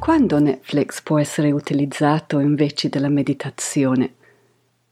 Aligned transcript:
Quando 0.00 0.38
Netflix 0.38 1.02
può 1.02 1.18
essere 1.18 1.52
utilizzato 1.52 2.38
invece 2.38 2.88
della 2.88 3.10
meditazione? 3.10 4.14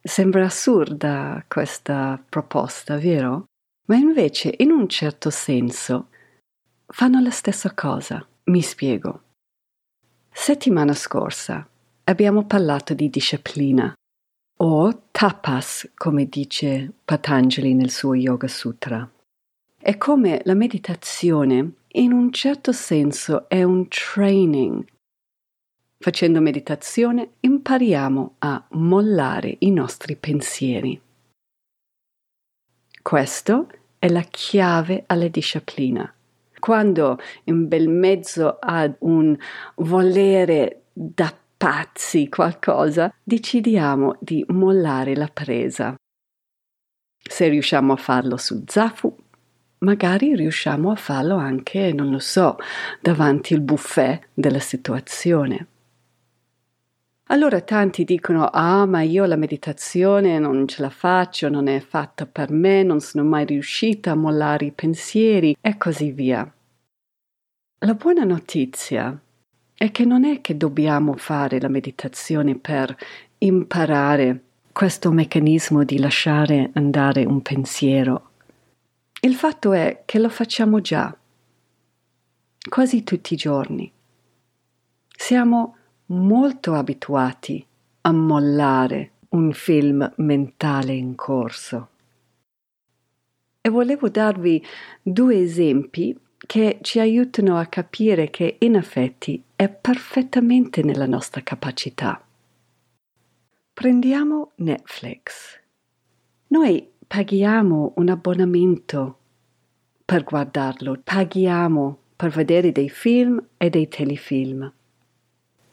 Sembra 0.03 0.45
assurda 0.45 1.43
questa 1.49 2.23
proposta, 2.29 2.99
vero? 2.99 3.47
Ma 3.87 3.97
invece, 3.97 4.53
in 4.59 4.71
un 4.71 4.87
certo 4.87 5.31
senso, 5.31 6.09
fanno 6.87 7.21
la 7.21 7.31
stessa 7.31 7.73
cosa. 7.73 8.25
Mi 8.45 8.61
spiego. 8.61 9.23
Settimana 10.31 10.93
scorsa 10.93 11.67
abbiamo 12.05 12.45
parlato 12.45 12.93
di 12.93 13.09
disciplina, 13.09 13.91
o 14.59 15.03
tapas, 15.11 15.91
come 15.95 16.27
dice 16.27 16.93
Patanjali 17.03 17.73
nel 17.73 17.91
suo 17.91 18.13
Yoga 18.13 18.47
Sutra. 18.47 19.11
È 19.81 19.97
come 19.97 20.43
la 20.45 20.55
meditazione, 20.55 21.73
in 21.93 22.13
un 22.13 22.31
certo 22.31 22.73
senso, 22.73 23.49
è 23.49 23.63
un 23.63 23.89
training 23.89 24.85
Facendo 26.09 26.41
meditazione 26.41 27.33
impariamo 27.41 28.37
a 28.39 28.65
mollare 28.71 29.57
i 29.59 29.71
nostri 29.71 30.17
pensieri. 30.17 30.99
Questo 33.03 33.69
è 33.99 34.09
la 34.09 34.23
chiave 34.23 35.05
alla 35.05 35.29
disciplina. 35.29 36.11
Quando 36.59 37.19
in 37.45 37.69
bel 37.69 37.91
mezzo 37.91 38.57
ad 38.59 38.97
un 39.01 39.37
volere 39.75 40.85
da 40.95 41.31
pazzi 41.59 42.31
qualcosa, 42.31 43.15
decidiamo 43.23 44.17
di 44.19 44.43
mollare 44.49 45.15
la 45.15 45.29
presa. 45.29 45.95
Se 47.19 47.49
riusciamo 47.49 47.93
a 47.93 47.97
farlo 47.97 48.39
su 48.39 48.63
Zafu, 48.67 49.15
magari 49.81 50.35
riusciamo 50.35 50.91
a 50.91 50.97
farlo 50.97 51.37
anche, 51.37 51.93
non 51.93 52.11
lo 52.11 52.19
so, 52.19 52.57
davanti 52.99 53.53
al 53.53 53.61
buffet 53.61 54.29
della 54.33 54.59
situazione. 54.59 55.67
Allora 57.31 57.61
tanti 57.61 58.05
dicono, 58.05 58.47
ah, 58.47 58.87
ma 58.87 59.03
io 59.03 59.27
la 59.27 59.37
meditazione 59.37 60.39
non 60.39 60.67
ce 60.67 60.81
la 60.81 60.89
faccio, 60.89 61.51
non 61.51 61.67
è 61.67 61.79
fatta 61.79 62.25
per 62.25 62.51
me, 62.51 62.83
non 62.83 63.01
sono 63.01 63.23
mai 63.23 63.45
riuscita 63.45 64.13
a 64.13 64.15
mollare 64.15 64.65
i 64.65 64.73
pensieri 64.73 65.55
e 65.61 65.77
così 65.77 66.11
via. 66.11 66.51
La 67.81 67.95
buona 67.95 68.25
notizia 68.25 69.21
è 69.75 69.91
che 69.91 70.05
non 70.07 70.25
è 70.25 70.41
che 70.41 70.57
dobbiamo 70.57 71.17
fare 71.19 71.61
la 71.61 71.69
meditazione 71.69 72.57
per 72.57 72.97
imparare 73.39 74.43
questo 74.73 75.13
meccanismo 75.13 75.85
di 75.85 75.99
lasciare 75.99 76.71
andare 76.75 77.27
un 77.27 77.43
pensiero. 77.43 78.31
Il 79.21 79.35
fatto 79.35 79.75
è 79.75 80.03
che 80.07 80.19
lo 80.19 80.31
facciamo 80.31 80.81
già, 80.81 81.15
quasi 82.71 83.05
tutti 83.05 83.35
i 83.35 83.37
giorni. 83.37 83.93
Siamo 85.15 85.78
molto 86.11 86.75
abituati 86.75 87.65
a 88.03 88.13
mollare 88.13 89.13
un 89.31 89.53
film 89.53 90.11
mentale 90.17 90.93
in 90.95 91.15
corso. 91.15 91.89
E 93.61 93.69
volevo 93.69 94.09
darvi 94.09 94.65
due 95.03 95.41
esempi 95.41 96.19
che 96.47 96.79
ci 96.81 97.01
aiutano 97.01 97.59
a 97.59 97.67
capire 97.67 98.31
che 98.31 98.57
in 98.61 98.77
effetti 98.77 99.43
è 99.55 99.69
perfettamente 99.69 100.83
nella 100.83 101.07
nostra 101.07 101.43
capacità. 101.43 102.23
Prendiamo 103.73 104.53
Netflix. 104.57 105.61
Noi 106.49 106.89
paghiamo 107.07 107.93
un 107.97 108.09
abbonamento 108.09 109.19
per 110.05 110.25
guardarlo, 110.25 110.99
paghiamo 111.05 111.99
per 112.17 112.31
vedere 112.31 112.73
dei 112.73 112.89
film 112.89 113.45
e 113.59 113.69
dei 113.69 113.89
telefilm. 113.89 114.73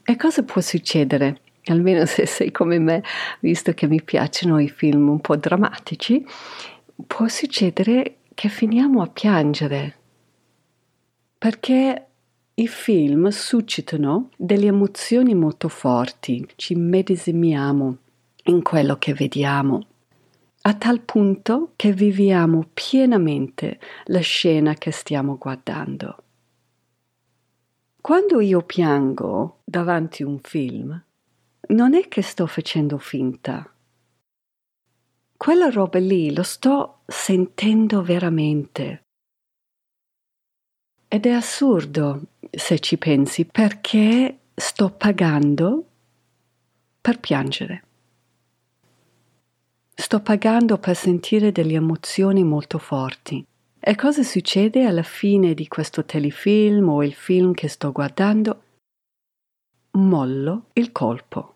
E 0.07 0.15
cosa 0.17 0.43
può 0.43 0.61
succedere? 0.61 1.41
Almeno 1.65 2.05
se 2.05 2.27
sei 2.27 2.51
come 2.51 2.77
me, 2.77 3.03
visto 3.39 3.73
che 3.73 3.87
mi 3.87 4.03
piacciono 4.03 4.59
i 4.59 4.69
film 4.69 5.09
un 5.09 5.19
po' 5.19 5.35
drammatici, 5.35 6.23
può 7.07 7.27
succedere 7.27 8.17
che 8.35 8.47
finiamo 8.47 9.01
a 9.01 9.07
piangere. 9.07 9.95
Perché 11.39 12.05
i 12.53 12.67
film 12.67 13.29
suscitano 13.29 14.29
delle 14.37 14.67
emozioni 14.67 15.33
molto 15.33 15.69
forti, 15.69 16.47
ci 16.55 16.75
medesimiamo 16.75 17.97
in 18.43 18.61
quello 18.61 18.97
che 18.97 19.15
vediamo, 19.15 19.87
a 20.61 20.73
tal 20.75 21.01
punto 21.01 21.71
che 21.75 21.93
viviamo 21.93 22.67
pienamente 22.71 23.79
la 24.05 24.19
scena 24.19 24.75
che 24.75 24.91
stiamo 24.91 25.35
guardando. 25.39 26.24
Quando 28.05 28.39
io 28.39 28.61
piango 28.61 29.61
davanti 29.63 30.21
a 30.21 30.27
un 30.27 30.37
film, 30.37 31.03
non 31.69 31.95
è 31.95 32.07
che 32.07 32.21
sto 32.21 32.45
facendo 32.45 32.99
finta. 32.99 33.67
Quella 35.35 35.71
roba 35.71 35.97
lì 35.97 36.31
lo 36.31 36.43
sto 36.43 36.99
sentendo 37.07 38.03
veramente. 38.03 39.05
Ed 41.07 41.25
è 41.25 41.31
assurdo 41.31 42.27
se 42.51 42.77
ci 42.77 42.99
pensi 42.99 43.45
perché 43.45 44.37
sto 44.53 44.91
pagando 44.91 45.85
per 47.01 47.19
piangere. 47.19 47.83
Sto 49.95 50.21
pagando 50.21 50.77
per 50.77 50.95
sentire 50.95 51.51
delle 51.51 51.73
emozioni 51.73 52.43
molto 52.43 52.77
forti. 52.77 53.43
E 53.87 53.93
cosa 53.93 54.23
succede 54.23 54.83
alla 54.85 55.03
fine 55.03 55.53
di 55.53 55.67
questo 55.67 56.05
telefilm 56.05 56.89
o 56.89 57.03
il 57.03 57.13
film 57.13 57.53
che 57.53 57.67
sto 57.67 57.91
guardando? 57.91 58.63
Mollo 59.91 60.69
il 60.73 60.91
colpo. 60.91 61.53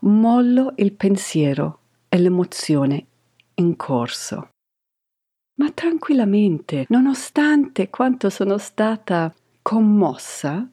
Mollo 0.00 0.74
il 0.76 0.92
pensiero 0.92 1.78
e 2.10 2.18
l'emozione 2.18 3.06
in 3.54 3.76
corso. 3.76 4.50
Ma 5.54 5.70
tranquillamente, 5.70 6.84
nonostante 6.90 7.88
quanto 7.88 8.28
sono 8.28 8.58
stata 8.58 9.34
commossa, 9.62 10.68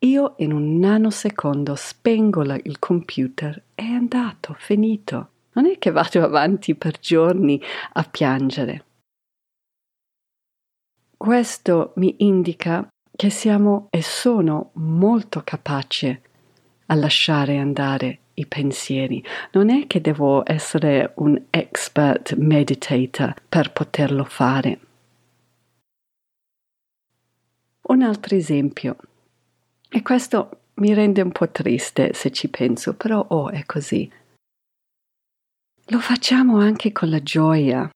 io 0.00 0.34
in 0.38 0.52
un 0.52 0.80
nanosecondo 0.80 1.76
spengo 1.76 2.42
il 2.42 2.80
computer 2.80 3.66
è 3.72 3.84
andato, 3.84 4.56
finito. 4.58 5.28
Non 5.54 5.66
è 5.66 5.78
che 5.78 5.90
vado 5.90 6.22
avanti 6.22 6.74
per 6.74 6.98
giorni 6.98 7.60
a 7.94 8.04
piangere. 8.04 8.84
Questo 11.16 11.92
mi 11.96 12.14
indica 12.18 12.86
che 13.16 13.30
siamo 13.30 13.86
e 13.90 14.02
sono 14.02 14.70
molto 14.74 15.42
capaci 15.44 16.20
a 16.86 16.94
lasciare 16.94 17.58
andare 17.58 18.18
i 18.34 18.46
pensieri. 18.46 19.24
Non 19.52 19.70
è 19.70 19.86
che 19.86 20.00
devo 20.00 20.42
essere 20.44 21.12
un 21.16 21.40
expert 21.50 22.34
meditator 22.34 23.34
per 23.48 23.72
poterlo 23.72 24.24
fare. 24.24 24.78
Un 27.82 28.02
altro 28.02 28.34
esempio, 28.34 28.96
e 29.88 30.02
questo 30.02 30.60
mi 30.74 30.92
rende 30.94 31.20
un 31.20 31.30
po' 31.30 31.48
triste 31.50 32.12
se 32.14 32.32
ci 32.32 32.48
penso, 32.48 32.94
però 32.94 33.24
oh, 33.28 33.50
è 33.50 33.64
così. 33.64 34.10
Lo 35.88 35.98
facciamo 35.98 36.58
anche 36.58 36.92
con 36.92 37.10
la 37.10 37.22
gioia. 37.22 37.90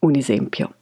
Un 0.00 0.14
esempio. 0.14 0.74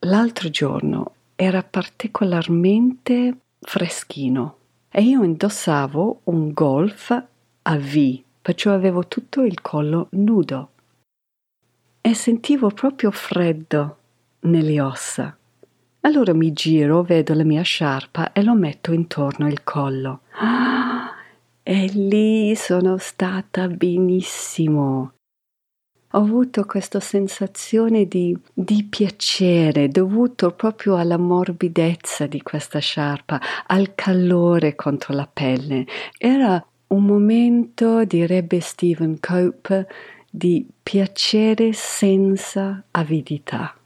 L'altro 0.00 0.50
giorno 0.50 1.14
era 1.34 1.62
particolarmente 1.62 3.38
freschino 3.58 4.56
e 4.90 5.02
io 5.02 5.22
indossavo 5.22 6.20
un 6.24 6.52
golf 6.52 7.10
a 7.10 7.76
V, 7.78 8.22
perciò 8.42 8.74
avevo 8.74 9.08
tutto 9.08 9.42
il 9.42 9.62
collo 9.62 10.08
nudo 10.10 10.70
e 12.02 12.12
sentivo 12.12 12.68
proprio 12.68 13.10
freddo 13.10 13.98
nelle 14.40 14.78
ossa. 14.80 15.34
Allora 16.02 16.34
mi 16.34 16.52
giro, 16.52 17.02
vedo 17.02 17.32
la 17.32 17.44
mia 17.44 17.62
sciarpa 17.62 18.32
e 18.32 18.42
lo 18.42 18.54
metto 18.54 18.92
intorno 18.92 19.46
al 19.46 19.64
collo. 19.64 20.20
Ah, 20.32 20.87
e 21.70 21.84
lì 21.92 22.54
sono 22.54 22.96
stata 22.96 23.68
benissimo. 23.68 25.12
ho 26.12 26.18
avuto 26.18 26.64
questa 26.64 26.98
sensazione 26.98 28.06
di, 28.06 28.34
di, 28.54 28.86
piacere 28.88 29.88
dovuto 29.90 30.52
proprio 30.52 30.96
alla 30.96 31.18
morbidezza 31.18 32.26
di 32.26 32.40
questa 32.40 32.78
sciarpa, 32.78 33.38
al 33.66 33.94
calore 33.94 34.74
contro 34.76 35.12
la 35.12 35.28
pelle. 35.30 35.84
Era 36.16 36.66
un 36.86 37.04
momento, 37.04 38.02
direbbe 38.06 38.60
Stephen 38.60 39.20
Cope, 39.20 39.86
di 40.30 40.66
piacere 40.82 41.74
senza 41.74 42.82
avidità, 42.92 43.76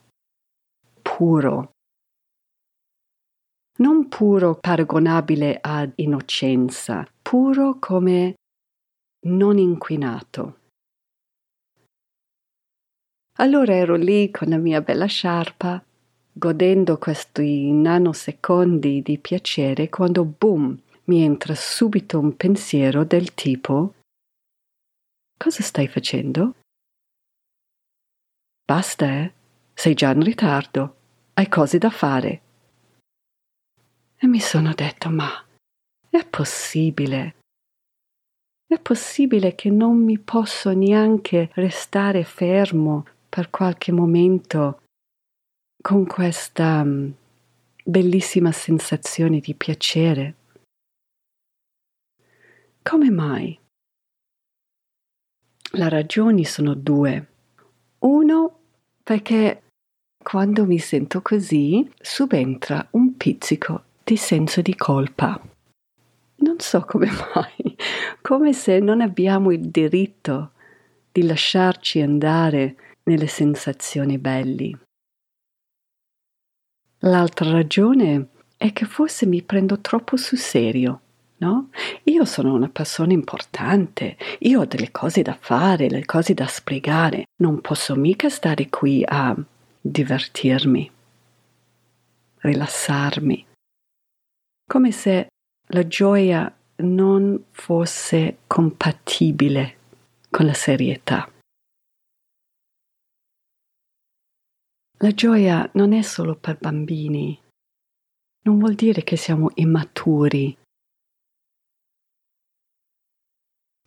puro. 1.02 1.71
Non 3.78 4.08
puro 4.08 4.54
paragonabile 4.54 5.58
ad 5.60 5.92
innocenza, 5.96 7.06
puro 7.22 7.78
come 7.78 8.34
non 9.26 9.58
inquinato. 9.58 10.58
Allora 13.38 13.74
ero 13.74 13.96
lì 13.96 14.30
con 14.30 14.48
la 14.48 14.58
mia 14.58 14.82
bella 14.82 15.06
sciarpa, 15.06 15.82
godendo 16.32 16.98
questi 16.98 17.72
nanosecondi 17.72 19.02
di 19.02 19.18
piacere, 19.18 19.88
quando 19.88 20.24
boom, 20.24 20.78
mi 21.04 21.22
entra 21.22 21.54
subito 21.54 22.18
un 22.18 22.36
pensiero 22.36 23.04
del 23.04 23.34
tipo 23.34 23.94
Cosa 25.42 25.64
stai 25.64 25.88
facendo? 25.88 26.54
Basta, 28.64 29.06
eh? 29.06 29.32
Sei 29.74 29.92
già 29.94 30.12
in 30.12 30.22
ritardo. 30.22 30.96
Hai 31.34 31.48
cose 31.48 31.78
da 31.78 31.90
fare. 31.90 32.51
E 34.24 34.28
mi 34.28 34.38
sono 34.38 34.72
detto, 34.72 35.10
ma 35.10 35.28
è 36.08 36.24
possibile? 36.24 37.34
È 38.64 38.78
possibile 38.78 39.56
che 39.56 39.68
non 39.68 39.96
mi 39.96 40.16
posso 40.20 40.72
neanche 40.72 41.50
restare 41.54 42.22
fermo 42.22 43.04
per 43.28 43.50
qualche 43.50 43.90
momento 43.90 44.82
con 45.82 46.06
questa 46.06 46.84
mm, 46.84 47.10
bellissima 47.84 48.52
sensazione 48.52 49.40
di 49.40 49.54
piacere. 49.56 50.36
Come 52.80 53.10
mai? 53.10 53.58
Le 55.72 55.88
ragioni 55.88 56.44
sono 56.44 56.74
due. 56.74 57.26
Uno, 57.98 58.60
perché 59.02 59.64
quando 60.22 60.64
mi 60.64 60.78
sento 60.78 61.22
così 61.22 61.90
subentra 62.00 62.86
un 62.92 63.16
pizzico 63.16 63.90
di 64.04 64.16
senso 64.16 64.62
di 64.62 64.74
colpa. 64.74 65.40
Non 66.36 66.58
so 66.58 66.84
come 66.84 67.08
mai, 67.34 67.76
come 68.20 68.52
se 68.52 68.78
non 68.80 69.00
abbiamo 69.00 69.52
il 69.52 69.68
diritto 69.68 70.52
di 71.12 71.24
lasciarci 71.24 72.00
andare 72.00 72.76
nelle 73.04 73.26
sensazioni 73.26 74.18
belli. 74.18 74.76
L'altra 77.00 77.50
ragione 77.50 78.28
è 78.56 78.72
che 78.72 78.84
forse 78.84 79.26
mi 79.26 79.42
prendo 79.42 79.80
troppo 79.80 80.16
sul 80.16 80.38
serio, 80.38 81.00
no? 81.38 81.70
Io 82.04 82.24
sono 82.24 82.54
una 82.54 82.68
persona 82.68 83.12
importante, 83.12 84.16
io 84.40 84.60
ho 84.60 84.64
delle 84.64 84.90
cose 84.90 85.22
da 85.22 85.36
fare, 85.38 85.88
le 85.88 86.04
cose 86.04 86.32
da 86.32 86.46
spiegare, 86.46 87.24
non 87.36 87.60
posso 87.60 87.96
mica 87.96 88.28
stare 88.28 88.68
qui 88.68 89.02
a 89.04 89.36
divertirmi, 89.80 90.90
rilassarmi, 92.38 93.46
come 94.72 94.90
se 94.90 95.26
la 95.68 95.86
gioia 95.86 96.50
non 96.76 97.44
fosse 97.50 98.38
compatibile 98.46 99.76
con 100.30 100.46
la 100.46 100.54
serietà. 100.54 101.30
La 105.00 105.10
gioia 105.10 105.68
non 105.74 105.92
è 105.92 106.00
solo 106.00 106.36
per 106.36 106.56
bambini. 106.56 107.38
Non 108.44 108.58
vuol 108.58 108.72
dire 108.72 109.04
che 109.04 109.16
siamo 109.16 109.50
immaturi. 109.56 110.56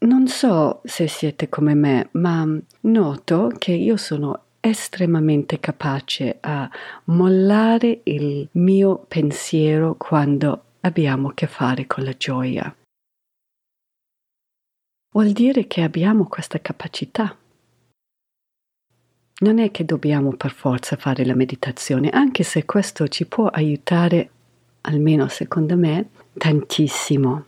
Non 0.06 0.28
so 0.28 0.82
se 0.84 1.08
siete 1.08 1.50
come 1.50 1.74
me, 1.74 2.10
ma 2.12 2.48
noto 2.82 3.52
che 3.58 3.72
io 3.72 3.98
sono 3.98 4.44
estremamente 4.60 5.60
capace 5.60 6.38
a 6.42 6.70
mollare 7.06 8.02
il 8.04 8.48
mio 8.52 8.98
pensiero 9.08 9.96
quando 9.96 10.65
abbiamo 10.86 11.30
a 11.30 11.34
che 11.34 11.48
fare 11.48 11.88
con 11.88 12.04
la 12.04 12.14
gioia. 12.14 12.74
Vuol 15.12 15.32
dire 15.32 15.66
che 15.66 15.82
abbiamo 15.82 16.28
questa 16.28 16.60
capacità. 16.60 17.36
Non 19.38 19.60
è 19.60 19.72
che 19.72 19.84
dobbiamo 19.84 20.36
per 20.36 20.52
forza 20.52 20.96
fare 20.96 21.26
la 21.26 21.36
meditazione, 21.36 22.10
anche 22.10 22.44
se 22.44 22.66
questo 22.66 23.08
ci 23.08 23.26
può 23.26 23.48
aiutare, 23.48 24.30
almeno 24.82 25.28
secondo 25.28 25.76
me, 25.76 26.10
tantissimo. 26.34 27.46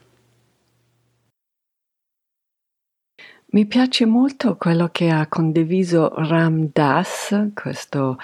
Mi 3.50 3.66
piace 3.66 4.06
molto 4.06 4.58
quello 4.58 4.90
che 4.90 5.10
ha 5.10 5.28
condiviso 5.28 6.14
Ram 6.16 6.70
Das, 6.74 7.52
questo 7.54 8.18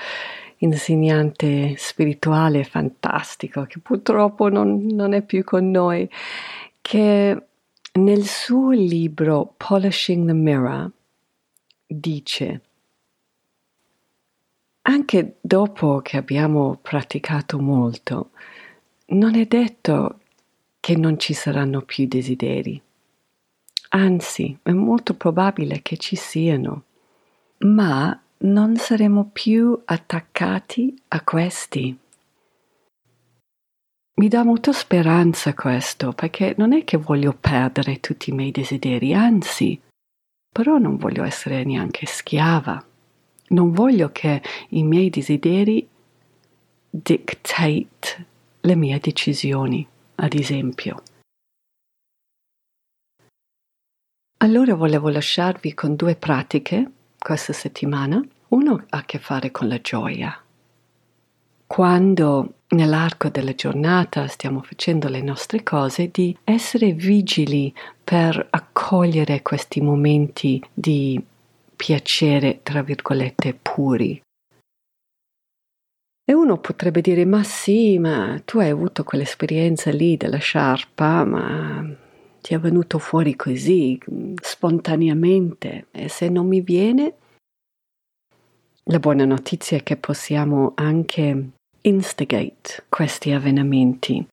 insegnante 0.64 1.76
spirituale 1.78 2.64
fantastico 2.64 3.64
che 3.64 3.80
purtroppo 3.80 4.50
non, 4.50 4.86
non 4.88 5.14
è 5.14 5.22
più 5.22 5.44
con 5.44 5.70
noi, 5.70 6.10
che 6.82 7.44
nel 7.94 8.26
suo 8.26 8.72
libro 8.72 9.54
Polishing 9.58 10.26
the 10.28 10.34
Mirror 10.34 10.92
dice 11.86 12.62
anche 14.86 15.38
dopo 15.40 16.02
che 16.02 16.18
abbiamo 16.18 16.78
praticato 16.82 17.58
molto, 17.60 18.32
non 19.08 19.36
è 19.36 19.46
detto 19.46 20.20
che 20.80 20.98
non 20.98 21.18
ci 21.18 21.34
saranno 21.34 21.84
più 21.84 22.06
desideri. 22.06 22.82
Anzi, 23.90 24.58
è 24.62 24.72
molto 24.72 25.14
probabile 25.14 25.82
che 25.82 25.96
ci 25.96 26.18
siano, 26.18 26.84
ma 27.60 28.23
non 28.44 28.76
saremo 28.76 29.30
più 29.32 29.80
attaccati 29.86 30.94
a 31.10 31.22
questi. 31.22 31.98
Mi 34.16 34.28
dà 34.28 34.44
molta 34.44 34.72
speranza 34.72 35.54
questo, 35.54 36.14
perché 36.14 36.54
non 36.58 36.74
è 36.74 36.84
che 36.84 36.98
voglio 36.98 37.34
perdere 37.34 38.00
tutti 38.00 38.30
i 38.30 38.34
miei 38.34 38.52
desideri, 38.52 39.14
anzi, 39.14 39.80
però 40.52 40.78
non 40.78 40.98
voglio 40.98 41.24
essere 41.24 41.64
neanche 41.64 42.06
schiava. 42.06 42.86
Non 43.50 43.72
voglio 43.72 44.12
che 44.12 44.42
i 44.70 44.84
miei 44.84 45.10
desideri 45.10 45.88
dictate 46.90 48.26
le 48.60 48.76
mie 48.76 49.00
decisioni, 49.00 49.88
ad 50.16 50.34
esempio. 50.34 51.02
Allora 54.38 54.76
volevo 54.76 55.10
lasciarvi 55.10 55.74
con 55.74 55.96
due 55.96 56.16
pratiche 56.16 56.92
questa 57.24 57.54
settimana. 57.54 58.22
Uno 58.50 58.84
ha 58.90 58.98
a 58.98 59.04
che 59.04 59.18
fare 59.18 59.50
con 59.50 59.68
la 59.68 59.80
gioia. 59.80 60.38
Quando 61.66 62.54
nell'arco 62.70 63.30
della 63.30 63.56
giornata 63.56 64.28
stiamo 64.28 64.62
facendo 64.62 65.08
le 65.08 65.22
nostre 65.22 65.64
cose, 65.64 66.10
di 66.12 66.38
essere 66.44 66.92
vigili 66.92 67.74
per 68.04 68.46
accogliere 68.50 69.42
questi 69.42 69.82
momenti 69.82 70.62
di 70.72 71.20
piacere, 71.76 72.60
tra 72.62 72.84
virgolette, 72.84 73.58
puri. 73.60 74.22
E 76.26 76.34
uno 76.34 76.58
potrebbe 76.58 77.02
dire, 77.02 77.26
ma 77.26 77.44
sì, 77.44 77.98
ma 77.98 78.40
tu 78.46 78.60
hai 78.60 78.70
avuto 78.70 79.04
quell'esperienza 79.04 79.92
lì 79.92 80.16
della 80.16 80.38
sciarpa, 80.38 81.26
ma 81.26 82.03
ti 82.44 82.54
è 82.54 82.60
venuto 82.60 83.00
fuori 83.00 83.38
così, 83.38 83.98
spontaneamente, 84.42 85.88
e 85.92 86.10
se 86.10 86.28
non 86.28 86.46
mi 86.46 86.60
viene... 86.60 87.16
La 88.88 89.00
buona 89.00 89.24
notizia 89.24 89.78
è 89.78 89.84
che 89.84 89.96
possiamo 89.96 90.74
anche 90.76 91.52
instigate 91.80 92.84
questi 92.90 93.32
avvenimenti. 93.32 94.28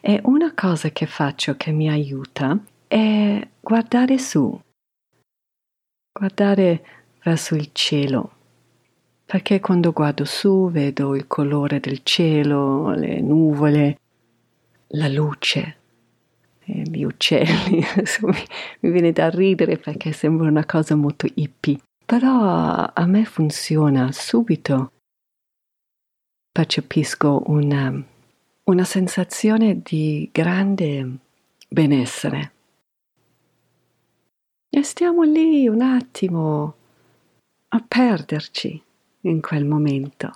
E 0.00 0.20
una 0.22 0.54
cosa 0.54 0.90
che 0.90 1.06
faccio 1.06 1.56
che 1.56 1.72
mi 1.72 1.90
aiuta 1.90 2.56
è 2.86 3.48
guardare 3.60 4.16
su, 4.18 4.56
guardare 6.12 6.84
verso 7.24 7.56
il 7.56 7.70
cielo, 7.72 8.30
perché 9.24 9.58
quando 9.58 9.90
guardo 9.90 10.24
su 10.24 10.70
vedo 10.70 11.16
il 11.16 11.26
colore 11.26 11.80
del 11.80 12.04
cielo, 12.04 12.94
le 12.94 13.20
nuvole, 13.20 13.98
la 14.92 15.08
luce, 15.08 15.78
gli 16.86 17.04
uccelli, 17.04 17.82
mi 18.80 18.90
viene 18.90 19.12
da 19.12 19.28
ridere 19.28 19.76
perché 19.76 20.12
sembra 20.12 20.48
una 20.48 20.64
cosa 20.64 20.94
molto 20.94 21.26
hippie, 21.32 21.78
però 22.04 22.90
a 22.92 23.06
me 23.06 23.24
funziona 23.24 24.10
subito. 24.12 24.92
Percepisco 26.52 27.44
una, 27.46 28.02
una 28.64 28.84
sensazione 28.84 29.80
di 29.82 30.28
grande 30.32 31.18
benessere 31.68 32.52
E 34.68 34.82
stiamo 34.82 35.22
lì 35.22 35.68
un 35.68 35.80
attimo 35.82 36.74
a 37.68 37.84
perderci 37.86 38.82
in 39.22 39.40
quel 39.40 39.64
momento. 39.64 40.32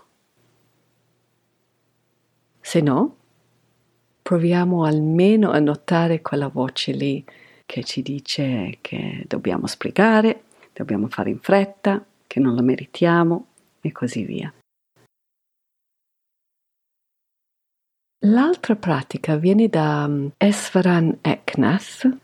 Se 2.61 2.81
no, 2.81 3.17
proviamo 4.25 4.85
almeno 4.85 5.51
a 5.51 5.59
notare 5.59 6.23
quella 6.23 6.49
voce 6.49 6.93
lì 6.93 7.23
che 7.67 7.85
ci 7.85 8.01
dice 8.01 8.79
che 8.81 9.23
dobbiamo 9.29 9.67
spiegare, 9.67 10.45
dobbiamo 10.73 11.09
fare 11.09 11.29
in 11.29 11.41
fretta, 11.41 12.03
che 12.27 12.41
non 12.41 12.55
la 12.55 12.63
meritiamo 12.63 13.47
e 13.83 13.93
così 13.93 14.25
via. 14.25 14.51
L'altra 18.25 18.77
pratica 18.77 19.37
viene 19.37 19.69
da 19.69 20.09
mm, 20.09 20.29
Esvaran 20.39 21.19
Eknath, 21.21 22.17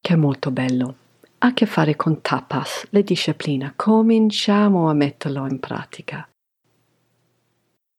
che 0.00 0.12
è 0.14 0.16
molto 0.16 0.50
bello. 0.50 0.96
Ha 1.36 1.48
a 1.48 1.52
che 1.52 1.66
fare 1.66 1.96
con 1.96 2.22
tapas, 2.22 2.86
le 2.90 3.02
discipline. 3.02 3.74
Cominciamo 3.76 4.88
a 4.88 4.94
metterlo 4.94 5.46
in 5.46 5.60
pratica. 5.60 6.26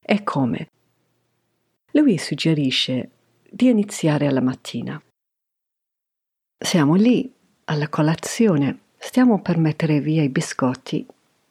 E 0.01 0.23
come? 0.23 0.69
Lui 1.95 2.17
suggerisce 2.17 3.09
di 3.47 3.69
iniziare 3.69 4.25
alla 4.25 4.41
mattina. 4.41 4.99
Siamo 6.57 6.95
lì, 6.95 7.31
alla 7.65 7.87
colazione, 7.87 8.79
stiamo 8.97 9.41
per 9.41 9.59
mettere 9.59 9.99
via 9.99 10.23
i 10.23 10.29
biscotti 10.29 11.05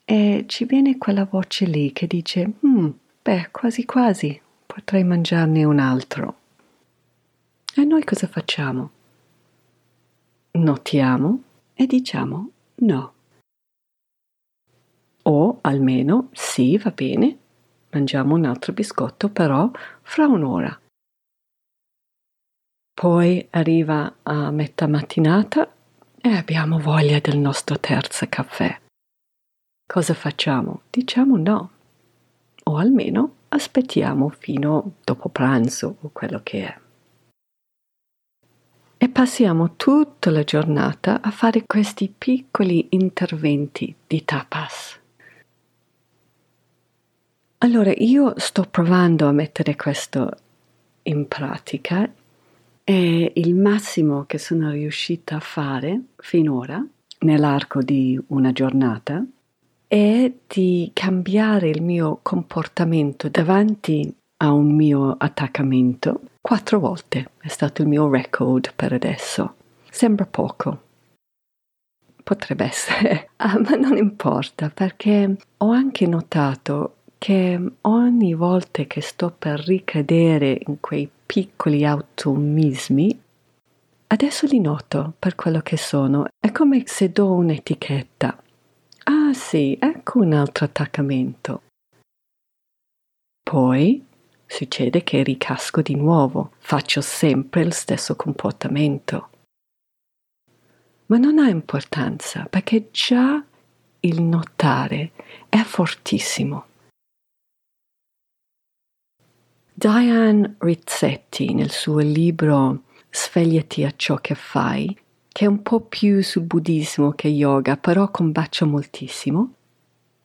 e 0.04 0.44
ci 0.48 0.64
viene 0.64 0.98
quella 0.98 1.26
voce 1.26 1.64
lì 1.64 1.92
che 1.92 2.08
dice, 2.08 2.54
mm, 2.66 2.88
beh, 3.22 3.50
quasi 3.52 3.84
quasi, 3.84 4.40
potrei 4.66 5.04
mangiarne 5.04 5.62
un 5.62 5.78
altro. 5.78 6.38
E 7.76 7.84
noi 7.84 8.02
cosa 8.02 8.26
facciamo? 8.26 8.90
Notiamo 10.52 11.42
e 11.74 11.86
diciamo 11.86 12.50
no. 12.76 13.12
O 15.22 15.58
almeno 15.60 16.30
sì, 16.32 16.76
va 16.78 16.90
bene, 16.90 17.38
mangiamo 17.92 18.34
un 18.34 18.44
altro 18.44 18.72
biscotto, 18.72 19.28
però 19.28 19.70
fra 20.02 20.26
un'ora. 20.26 20.78
Poi 22.92 23.46
arriva 23.50 24.16
a 24.22 24.50
metà 24.50 24.86
mattinata 24.86 25.72
e 26.20 26.28
abbiamo 26.28 26.78
voglia 26.78 27.18
del 27.20 27.38
nostro 27.38 27.78
terzo 27.80 28.26
caffè. 28.28 28.80
Cosa 29.86 30.14
facciamo? 30.14 30.82
Diciamo 30.90 31.36
no. 31.36 31.70
O 32.64 32.76
almeno 32.76 33.34
aspettiamo 33.48 34.28
fino 34.30 34.94
dopo 35.04 35.28
pranzo 35.28 35.96
o 36.00 36.10
quello 36.12 36.40
che 36.42 36.66
è. 36.66 36.80
E 38.98 39.08
passiamo 39.08 39.74
tutta 39.74 40.30
la 40.30 40.44
giornata 40.44 41.20
a 41.20 41.30
fare 41.32 41.64
questi 41.66 42.08
piccoli 42.16 42.86
interventi 42.90 43.92
di 44.06 44.24
tapas. 44.24 45.01
Allora 47.62 47.92
io 47.96 48.34
sto 48.38 48.66
provando 48.68 49.28
a 49.28 49.32
mettere 49.32 49.76
questo 49.76 50.30
in 51.02 51.28
pratica 51.28 52.10
e 52.82 53.32
il 53.36 53.54
massimo 53.54 54.24
che 54.26 54.38
sono 54.38 54.72
riuscita 54.72 55.36
a 55.36 55.40
fare 55.40 56.00
finora 56.16 56.84
nell'arco 57.20 57.80
di 57.80 58.20
una 58.28 58.50
giornata 58.50 59.24
è 59.86 60.32
di 60.48 60.90
cambiare 60.92 61.68
il 61.68 61.82
mio 61.82 62.18
comportamento 62.22 63.28
davanti 63.28 64.12
a 64.38 64.50
un 64.50 64.74
mio 64.74 65.14
attaccamento 65.16 66.22
quattro 66.40 66.80
volte. 66.80 67.30
È 67.38 67.46
stato 67.46 67.82
il 67.82 67.86
mio 67.86 68.10
record 68.10 68.72
per 68.74 68.92
adesso. 68.92 69.54
Sembra 69.88 70.26
poco. 70.26 70.82
Potrebbe 72.24 72.64
essere, 72.64 73.30
ah, 73.36 73.56
ma 73.62 73.76
non 73.76 73.96
importa 73.96 74.68
perché 74.68 75.36
ho 75.58 75.70
anche 75.70 76.08
notato 76.08 76.96
che 77.22 77.56
ogni 77.82 78.34
volta 78.34 78.82
che 78.82 79.00
sto 79.00 79.30
per 79.30 79.60
ricadere 79.60 80.60
in 80.66 80.80
quei 80.80 81.08
piccoli 81.24 81.84
automismi, 81.84 83.16
adesso 84.08 84.46
li 84.46 84.58
noto 84.58 85.12
per 85.20 85.36
quello 85.36 85.60
che 85.60 85.76
sono. 85.76 86.26
È 86.36 86.50
come 86.50 86.82
se 86.84 87.12
do 87.12 87.30
un'etichetta 87.30 88.42
Ah 89.04 89.32
sì, 89.34 89.78
ecco 89.80 90.18
un 90.18 90.32
altro 90.32 90.64
attaccamento. 90.64 91.62
Poi 93.40 94.04
succede 94.44 95.04
che 95.04 95.22
ricasco 95.22 95.80
di 95.80 95.94
nuovo, 95.94 96.54
faccio 96.58 97.00
sempre 97.00 97.62
lo 97.62 97.70
stesso 97.70 98.16
comportamento. 98.16 99.28
Ma 101.06 101.18
non 101.18 101.38
ha 101.38 101.48
importanza 101.48 102.46
perché 102.50 102.88
già 102.90 103.40
il 104.00 104.22
notare 104.22 105.12
è 105.48 105.62
fortissimo. 105.62 106.70
Diane 109.82 110.54
Rizzetti 110.58 111.54
nel 111.54 111.72
suo 111.72 111.98
libro 111.98 112.84
Svegliati 113.10 113.82
a 113.82 113.92
ciò 113.96 114.14
che 114.14 114.36
fai 114.36 114.96
che 115.26 115.44
è 115.44 115.48
un 115.48 115.60
po' 115.60 115.80
più 115.80 116.22
sul 116.22 116.44
buddismo 116.44 117.10
che 117.10 117.26
yoga, 117.26 117.76
però 117.76 118.08
combacio 118.08 118.64
moltissimo, 118.64 119.54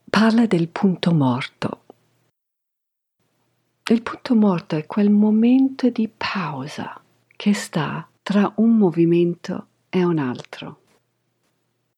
parla 0.08 0.46
del 0.46 0.68
punto 0.68 1.12
morto. 1.12 1.80
Il 3.90 4.00
punto 4.02 4.36
morto 4.36 4.76
è 4.76 4.86
quel 4.86 5.10
momento 5.10 5.90
di 5.90 6.08
pausa 6.08 7.00
che 7.26 7.52
sta 7.52 8.08
tra 8.22 8.52
un 8.58 8.76
movimento 8.76 9.66
e 9.88 10.04
un 10.04 10.18
altro. 10.18 10.82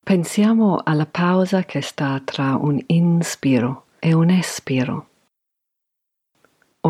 Pensiamo 0.02 0.80
alla 0.82 1.04
pausa 1.04 1.64
che 1.64 1.82
sta 1.82 2.22
tra 2.24 2.56
un 2.56 2.82
inspiro 2.86 3.88
e 3.98 4.14
un 4.14 4.30
espiro, 4.30 5.09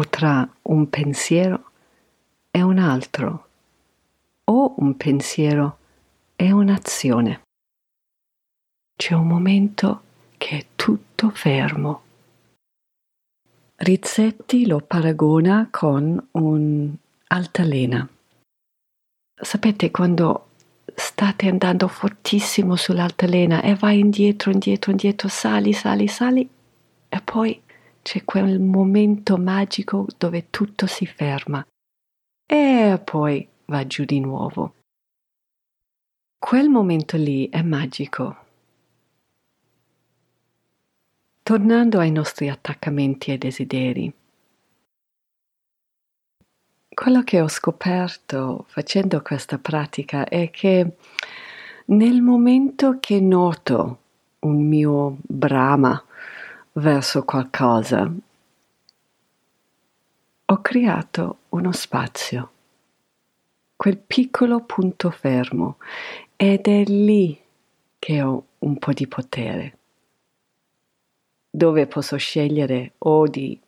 o 0.01 0.09
tra 0.09 0.49
un 0.63 0.89
pensiero 0.89 1.73
e 2.51 2.63
un 2.63 2.79
altro, 2.79 3.49
o 4.45 4.75
un 4.79 4.97
pensiero 4.97 5.77
è 6.35 6.51
un'azione. 6.51 7.43
C'è 8.97 9.15
un 9.15 9.27
momento 9.27 10.03
che 10.39 10.59
è 10.59 10.67
tutto 10.75 11.29
fermo. 11.31 12.03
Rizzetti 13.77 14.67
lo 14.67 14.81
paragona 14.81 15.69
con 15.71 16.29
un'altalena. 16.33 18.09
Sapete 19.35 19.91
quando 19.91 20.49
state 20.95 21.49
andando 21.49 21.89
fortissimo 21.89 22.75
sull'altalena 22.77 23.63
e 23.63 23.75
vai 23.75 23.99
indietro, 23.99 24.51
indietro, 24.51 24.91
indietro, 24.91 25.29
sali, 25.29 25.75
sali, 25.75 26.09
sali 26.09 26.49
e 27.09 27.21
poi 27.23 27.63
c'è 28.03 28.25
quel 28.25 28.61
momento 28.61 29.37
magico 29.37 30.07
dove 30.17 30.47
tutto 30.51 30.87
si 30.87 31.07
ferma 31.07 31.65
e 32.47 33.01
poi 33.03 33.47
va 33.67 33.87
giù 33.87 34.05
di 34.05 34.21
nuovo. 34.21 34.75
Quel 36.39 36.69
momento 36.69 37.17
lì 37.17 37.49
è 37.49 37.63
magico. 37.63 38.37
Tornando 41.43 41.99
ai 41.99 42.11
nostri 42.11 42.49
attaccamenti 42.49 43.33
e 43.33 43.39
desideri, 43.39 44.13
quello 46.89 47.23
che 47.23 47.41
ho 47.41 47.49
scoperto 47.49 48.65
facendo 48.69 49.23
questa 49.23 49.59
pratica 49.59 50.29
è 50.29 50.51
che 50.51 50.97
nel 51.87 52.21
momento 52.21 52.99
che 53.01 53.21
noto 53.21 53.99
un 54.41 54.67
mio 54.67 55.17
brama 55.23 56.05
verso 56.81 57.25
qualcosa, 57.25 58.11
ho 60.47 60.61
creato 60.61 61.39
uno 61.51 61.73
spazio, 61.73 62.51
quel 63.77 63.99
piccolo 63.99 64.65
punto 64.65 65.11
fermo. 65.11 65.77
Ed 66.37 66.67
è 66.67 66.85
lì 66.85 67.39
che 67.99 68.23
ho 68.23 68.45
un 68.61 68.79
po' 68.79 68.93
di 68.93 69.07
potere, 69.07 69.77
dove 71.51 71.87
posso 71.87 72.17
scegliere 72.17 72.95
o 72.99 73.27
di 73.27 73.61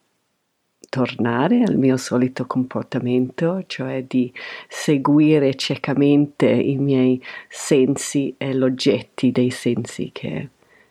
tornare 0.88 1.62
al 1.62 1.76
mio 1.76 1.98
solito 1.98 2.46
comportamento, 2.46 3.64
cioè 3.66 4.04
di 4.04 4.32
seguire 4.68 5.54
ciecamente 5.54 6.48
i 6.48 6.76
miei 6.76 7.22
sensi 7.48 8.34
e 8.38 8.54
gli 8.54 8.62
oggetti 8.62 9.30
dei 9.32 9.50
sensi 9.50 10.10
che 10.12 10.48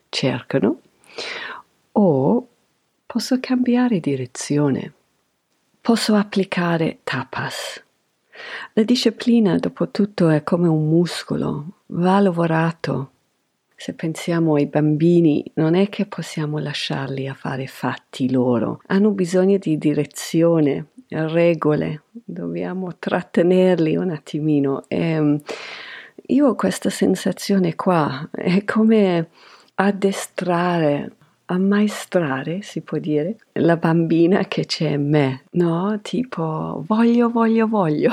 cercano, 0.10 0.82
o 1.94 2.48
posso 3.06 3.40
cambiare 3.40 4.00
direzione, 4.00 4.94
posso 5.82 6.16
applicare 6.16 7.00
tapas. 7.04 7.84
La 8.74 8.84
disciplina, 8.84 9.58
dopo 9.58 9.90
tutto, 9.90 10.30
è 10.30 10.44
come 10.44 10.68
un 10.68 10.88
muscolo, 10.88 11.82
va 11.88 12.20
lavorato. 12.20 13.12
Se 13.76 13.94
pensiamo 13.94 14.56
ai 14.56 14.68
bambini, 14.68 15.44
non 15.56 15.76
è 15.76 15.90
che 15.90 16.06
possiamo 16.06 16.60
lasciarli 16.60 17.28
a 17.28 17.34
fare 17.34 17.68
fatti 17.68 18.32
loro, 18.32 18.82
hanno 18.88 19.12
bisogno 19.12 19.58
di 19.58 19.78
direzione, 19.78 20.88
regole, 21.10 22.04
dobbiamo 22.12 22.96
trattenerli 22.98 23.96
un 23.96 24.12
attimino. 24.12 24.86
E, 24.88 25.20
mm, 25.20 25.36
io 26.28 26.48
ho 26.48 26.56
questa 26.56 26.90
sensazione 26.90 27.76
qua, 27.76 28.30
è 28.32 28.64
come 28.64 29.30
addestrare, 29.76 31.16
ammaestrare, 31.54 32.62
si 32.62 32.82
può 32.82 32.98
dire, 32.98 33.38
la 33.54 33.78
bambina 33.78 34.46
che 34.46 34.66
c'è 34.66 34.90
in 34.92 35.10
me, 35.10 35.44
no? 35.52 36.00
Tipo 36.02 36.84
voglio, 36.88 37.30
voglio, 37.30 37.68
voglio, 37.68 38.12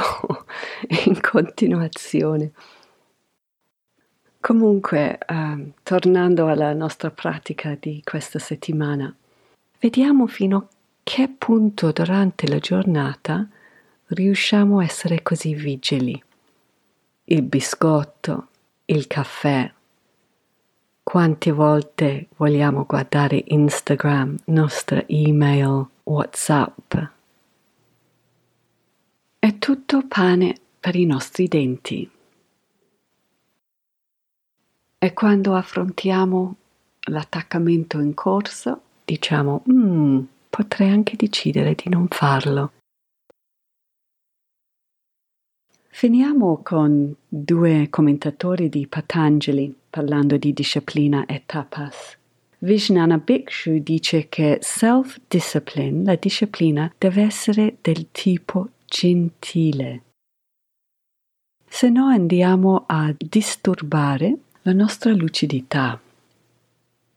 in 1.07 1.21
continuazione. 1.21 2.52
Comunque, 4.40 5.18
eh, 5.18 5.73
tornando 5.83 6.47
alla 6.49 6.73
nostra 6.73 7.11
pratica 7.11 7.76
di 7.78 8.00
questa 8.04 8.38
settimana, 8.38 9.14
vediamo 9.80 10.26
fino 10.26 10.57
a 10.57 10.66
che 11.02 11.28
punto 11.37 11.90
durante 11.90 12.47
la 12.47 12.59
giornata 12.59 13.49
riusciamo 14.09 14.78
a 14.78 14.85
essere 14.85 15.23
così 15.23 15.54
vigili. 15.54 16.23
Il 17.25 17.42
biscotto, 17.42 18.49
il 18.87 19.07
caffè, 19.07 19.71
quante 21.08 21.52
volte 21.52 22.28
vogliamo 22.36 22.84
guardare 22.84 23.42
Instagram, 23.46 24.36
nostra 24.48 25.02
email, 25.06 25.86
WhatsApp. 26.02 26.94
È 29.38 29.56
tutto 29.56 30.04
pane 30.06 30.54
per 30.78 30.96
i 30.96 31.06
nostri 31.06 31.48
denti. 31.48 32.10
E 34.98 35.12
quando 35.14 35.54
affrontiamo 35.54 36.56
l'attaccamento 37.04 37.98
in 38.00 38.12
corso, 38.12 38.82
diciamo, 39.06 39.62
mm, 39.72 40.20
potrei 40.50 40.90
anche 40.90 41.16
decidere 41.16 41.74
di 41.74 41.88
non 41.88 42.06
farlo. 42.08 42.72
Finiamo 45.98 46.60
con 46.62 47.12
due 47.26 47.88
commentatori 47.90 48.68
di 48.68 48.86
Patanjali 48.86 49.74
parlando 49.90 50.36
di 50.36 50.52
disciplina 50.52 51.26
e 51.26 51.42
tapas. 51.44 52.16
Vijnana 52.58 53.18
Bhikshu 53.18 53.82
dice 53.82 54.28
che 54.28 54.58
self-discipline, 54.60 56.04
la 56.04 56.14
disciplina, 56.14 56.88
deve 56.96 57.22
essere 57.22 57.78
del 57.80 58.12
tipo 58.12 58.68
gentile. 58.84 60.02
Se 61.66 61.88
no 61.88 62.06
andiamo 62.06 62.84
a 62.86 63.12
disturbare 63.18 64.36
la 64.62 64.72
nostra 64.72 65.12
lucidità. 65.12 66.00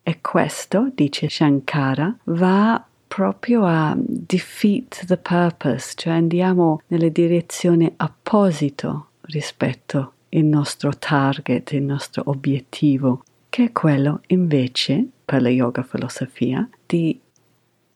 E 0.01 0.21
questo, 0.21 0.91
dice 0.95 1.29
Shankara, 1.29 2.17
va 2.23 2.83
proprio 3.13 3.65
a 3.65 3.93
defeat 3.97 5.05
the 5.05 5.17
purpose, 5.17 5.95
cioè 5.97 6.13
andiamo 6.13 6.81
nella 6.87 7.09
direzione 7.09 7.93
opposito 7.97 9.09
rispetto 9.23 10.13
al 10.29 10.43
nostro 10.43 10.97
target, 10.97 11.73
il 11.73 11.83
nostro 11.83 12.23
obiettivo, 12.27 13.25
che 13.49 13.65
è 13.65 13.71
quello 13.73 14.21
invece, 14.27 15.05
per 15.25 15.41
la 15.41 15.49
yoga 15.49 15.83
filosofia, 15.83 16.65
di 16.85 17.19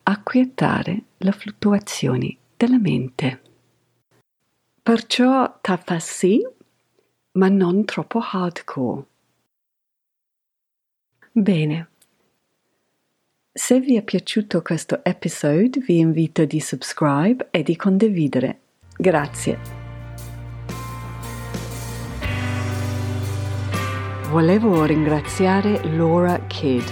acquietare 0.03 1.03
le 1.15 1.31
fluttuazioni 1.31 2.38
della 2.57 2.77
mente. 2.77 3.41
Perciò 4.84 5.60
tafassi, 5.62 6.45
ma 7.38 7.48
non 7.48 7.86
troppo 7.86 8.19
hardcore. 8.19 9.05
Bene, 11.31 11.89
se 13.57 13.79
vi 13.79 13.95
è 13.95 14.01
piaciuto 14.01 14.62
questo 14.62 15.00
episodio 15.01 15.81
vi 15.81 16.00
invito 16.00 16.43
di 16.43 16.59
subscribe 16.59 17.47
e 17.51 17.63
di 17.63 17.77
condividere. 17.77 18.59
Grazie. 18.97 19.57
Volevo 24.29 24.83
ringraziare 24.83 25.81
Laura 25.95 26.38
Kidd, 26.47 26.83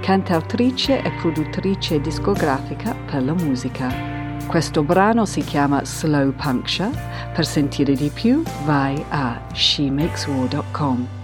cantautrice 0.00 1.02
e 1.02 1.10
produttrice 1.20 2.00
discografica 2.00 2.94
per 2.94 3.22
la 3.22 3.34
musica. 3.34 3.94
Questo 4.46 4.82
brano 4.82 5.26
si 5.26 5.42
chiama 5.42 5.84
Slow 5.84 6.32
Puncture. 6.32 6.90
Per 7.34 7.44
sentire 7.44 7.92
di 7.92 8.08
più 8.08 8.42
vai 8.64 9.04
a 9.10 9.46
shemakeswar.com. 9.52 11.17